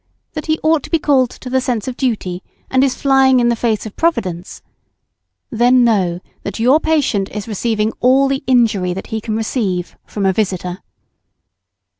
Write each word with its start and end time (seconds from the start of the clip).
That, 0.33 0.47
he 0.47 0.59
ought 0.63 0.81
to 0.81 0.89
be 0.89 0.97
called 0.97 1.29
to 1.29 1.55
a 1.55 1.61
sense 1.61 1.87
of 1.87 1.95
duty, 1.95 2.41
and 2.71 2.83
is 2.83 2.95
flying 2.99 3.39
in 3.39 3.49
the 3.49 3.55
face 3.55 3.85
of 3.85 3.95
Providence; 3.95 4.63
then 5.51 5.83
know 5.83 6.21
that 6.41 6.57
your 6.59 6.79
patient 6.79 7.29
is 7.29 7.47
receiving 7.47 7.91
all 7.99 8.27
the 8.27 8.43
injury 8.47 8.93
that 8.95 9.07
he 9.13 9.21
can 9.21 9.35
receive 9.37 9.95
from 10.07 10.25
a 10.25 10.33
visitor. 10.33 10.79